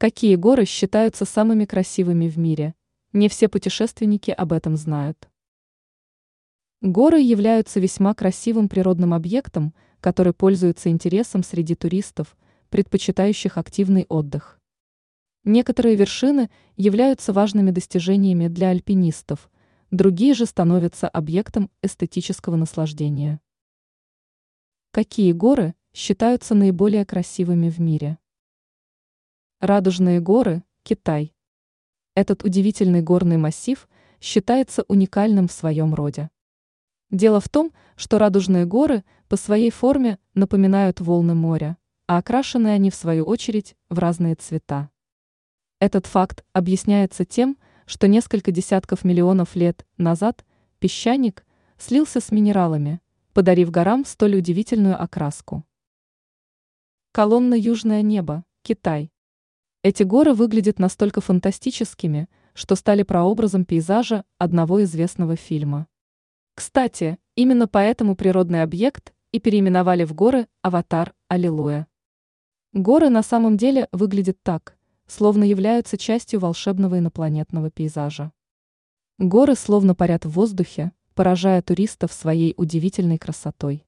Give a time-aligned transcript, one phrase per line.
[0.00, 2.76] Какие горы считаются самыми красивыми в мире?
[3.12, 5.28] Не все путешественники об этом знают.
[6.80, 12.36] Горы являются весьма красивым природным объектом, который пользуется интересом среди туристов,
[12.70, 14.60] предпочитающих активный отдых.
[15.42, 19.50] Некоторые вершины являются важными достижениями для альпинистов,
[19.90, 23.40] другие же становятся объектом эстетического наслаждения.
[24.92, 28.18] Какие горы считаются наиболее красивыми в мире?
[29.60, 31.34] Радужные горы, Китай.
[32.14, 33.88] Этот удивительный горный массив
[34.20, 36.30] считается уникальным в своем роде.
[37.10, 42.88] Дело в том, что радужные горы по своей форме напоминают волны моря, а окрашены они
[42.92, 44.90] в свою очередь в разные цвета.
[45.80, 50.44] Этот факт объясняется тем, что несколько десятков миллионов лет назад
[50.78, 51.44] песчаник
[51.78, 53.00] слился с минералами,
[53.32, 55.64] подарив горам столь удивительную окраску.
[57.10, 59.10] Колонна Южное небо, Китай.
[59.84, 65.86] Эти горы выглядят настолько фантастическими, что стали прообразом пейзажа одного известного фильма.
[66.56, 71.86] Кстати, именно поэтому природный объект и переименовали в горы «Аватар», «Аллилуйя».
[72.72, 78.32] Горы на самом деле выглядят так, словно являются частью волшебного инопланетного пейзажа.
[79.18, 83.84] Горы словно парят в воздухе, поражая туристов своей удивительной красотой.